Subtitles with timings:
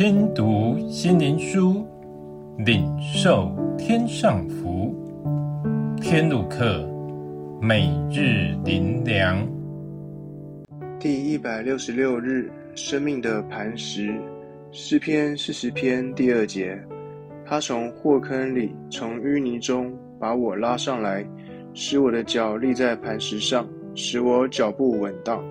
[0.00, 1.86] 听读心灵书，
[2.56, 4.94] 领受天上福。
[6.00, 6.88] 天路客，
[7.60, 9.46] 每日灵粮。
[10.98, 14.10] 第一百六十六日，生命的磐石，
[14.72, 16.82] 诗篇四十篇第二节。
[17.44, 21.22] 他从祸坑里，从淤泥中把我拉上来，
[21.74, 25.44] 使我的脚立在磐石上，使我脚步稳当。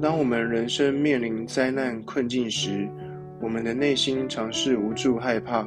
[0.00, 2.86] 当我们人生面临灾难困境时，
[3.40, 5.66] 我们的内心常是无助害怕。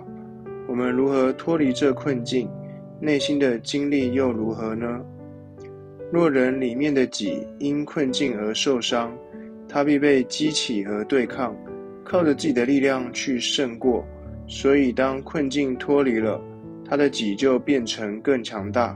[0.68, 2.48] 我们如何脱离这困境？
[3.02, 5.02] 内心的经历又如何呢？
[6.12, 9.12] 若人里面的己因困境而受伤，
[9.68, 11.56] 他必被激起而对抗，
[12.04, 14.06] 靠着自己的力量去胜过。
[14.48, 16.40] 所以，当困境脱离了，
[16.86, 18.96] 他的己就变成更强大。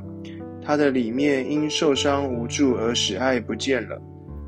[0.61, 3.99] 他的里面因受伤无助而使爱不见了。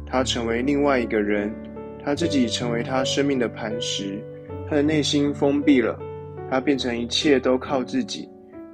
[0.05, 1.53] 他成为另外一个人，
[2.03, 4.23] 他自己成为他生命的磐石，
[4.69, 5.97] 他的内心封闭了，
[6.49, 8.29] 他变成一切都靠自己，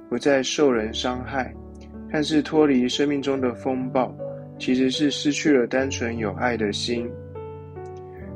[0.08, 1.52] 不再受人伤害，
[2.10, 4.14] 看似脱离生命中的风暴，
[4.58, 7.10] 其实是失去了单纯有爱的心。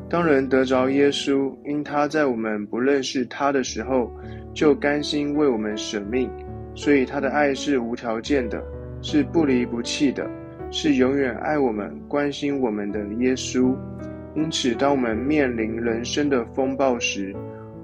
[0.09, 4.11] 当人得着耶稣，因他在我们不认识他的时候，
[4.55, 6.31] 就甘心为我们舍命，
[6.75, 8.63] 所以他的爱是无条件的，
[9.03, 10.25] 是不离不弃的。
[10.71, 13.75] 是永远爱我们、关心我们的耶稣。
[14.35, 17.35] 因此，当我们面临人生的风暴时，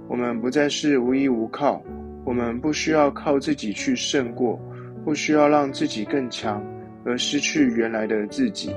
[0.08, 1.82] 我们不再是无依无靠。
[2.24, 4.60] 我们不需要靠自己去胜过，
[5.04, 6.62] 不需要让自己更强
[7.04, 8.74] 而失去原来的自己。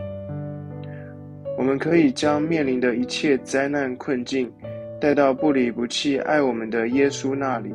[1.57, 4.51] 我们可以将面临的一切灾难困境
[4.99, 7.73] 带到不离不弃、爱我们的耶稣那里。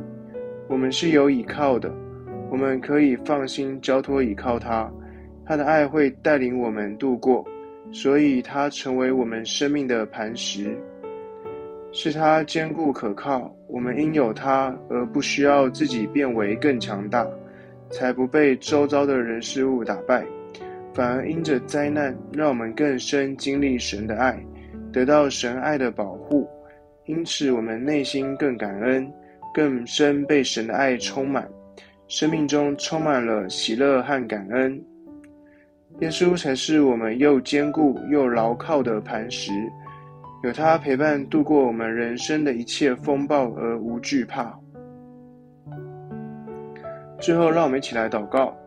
[0.67, 1.93] 我们是有依靠的，
[2.49, 4.91] 我们可以放心交托依靠他。
[5.51, 7.45] 他的爱会带领我们度过，
[7.91, 10.73] 所以他成为我们生命的磐石，
[11.91, 13.53] 是他坚固可靠。
[13.67, 17.27] 我们因有他而不需要自己变为更强大，
[17.89, 20.25] 才不被周遭的人事物打败，
[20.93, 24.41] 反而因着灾难，让我们更深经历神的爱，
[24.93, 26.47] 得到神爱的保护。
[27.07, 29.05] 因此，我们内心更感恩，
[29.53, 31.45] 更深被神的爱充满，
[32.07, 34.81] 生命中充满了喜乐和感恩。
[35.99, 39.51] 耶稣才是我们又坚固又牢靠的磐石，
[40.43, 44.57] 有他陪伴度过我们人生的一切风暴而无惧怕。
[47.19, 48.57] 最后，让我们一起来祷告：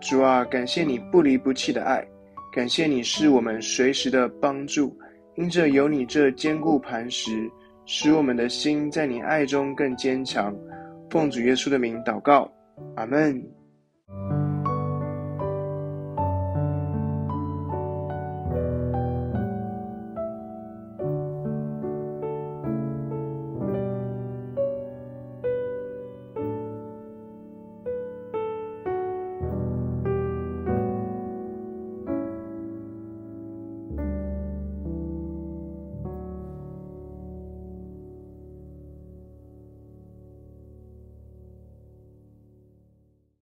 [0.00, 2.06] 主啊，感谢你不离不弃的爱，
[2.52, 4.96] 感谢你是我们随时的帮助，
[5.34, 7.50] 因着有你这坚固磐石，
[7.84, 10.54] 使我们的心在你爱中更坚强。
[11.10, 12.48] 奉主耶稣的名祷告，
[12.94, 13.59] 阿门。